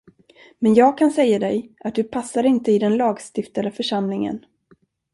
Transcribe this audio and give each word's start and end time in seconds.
Men 0.59 0.73
jag 0.73 0.97
kan 0.97 1.11
säga 1.11 1.39
dig 1.39 1.71
att 1.79 1.95
du 1.95 2.03
passar 2.03 2.43
inte 2.43 2.71
i 2.71 2.79
den 2.79 2.97
lagstiftande 2.97 3.71
församlingen. 3.71 4.45